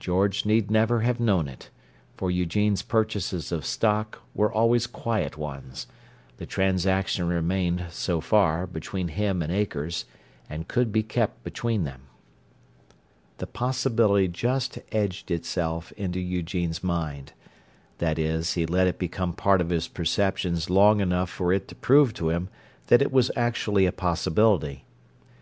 [0.00, 1.68] George need never have known it,
[2.16, 5.86] for Eugene's purchases of stock were always quiet ones:
[6.38, 10.06] the transaction remained, so far, between him and Akers,
[10.48, 12.04] and could be kept between them.
[13.36, 17.34] The possibility just edged itself into Eugene's mind;
[17.98, 21.74] that is, he let it become part of his perceptions long enough for it to
[21.74, 22.48] prove to him
[22.86, 24.86] that it was actually a possibility.